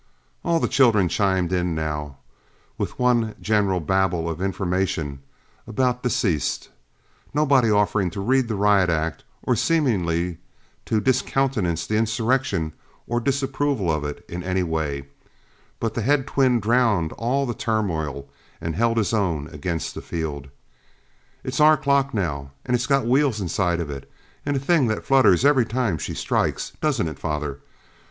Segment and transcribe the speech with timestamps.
[0.43, 2.17] All the children chimed in, now,
[2.75, 5.19] with one general Babel of information
[5.67, 6.69] about deceased
[7.35, 10.39] nobody offering to read the riot act or seeming
[10.85, 12.73] to discountenance the insurrection
[13.05, 15.05] or disapprove of it in any way
[15.79, 18.27] but the head twin drowned all the turmoil
[18.59, 20.49] and held his own against the field:
[21.43, 24.11] "It's our clock, now and it's got wheels inside of it,
[24.47, 27.59] and a thing that flutters every time she strikes don't it, father!